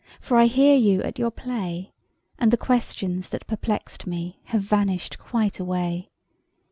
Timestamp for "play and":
1.29-2.49